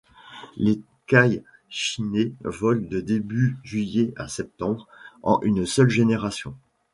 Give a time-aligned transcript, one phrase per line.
[0.57, 4.87] L'Écaille chinée vole de début juillet à septembre,
[5.21, 6.55] en une seule génération.